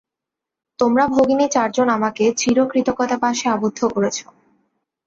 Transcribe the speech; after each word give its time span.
তোমরা 0.79 1.03
ভগিনী 1.07 1.45
চারজন 1.47 1.87
আমাকে 1.89 2.23
চিরকৃতজ্ঞতাপাশে 2.37 3.45
আবদ্ধ 3.49 3.79
করেছ। 3.87 4.17